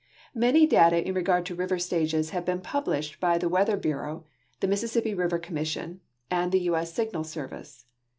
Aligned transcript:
Many 0.33 0.65
data 0.65 1.07
in 1.07 1.13
regard 1.13 1.45
to 1.45 1.53
river 1.53 1.77
stages 1.77 2.31
have 2.31 2.43
been 2.43 2.59
published 2.59 3.19
by 3.19 3.37
the 3.37 3.47
Weather 3.47 3.77
Bureau, 3.77 4.25
the 4.59 4.67
Mississippi 4.67 5.13
River 5.13 5.37
commission, 5.37 6.01
and 6.31 6.51
the 6.51 6.61
U. 6.61 6.75
S. 6.75 6.91
Signal 6.91 7.23
Service. 7.23 7.85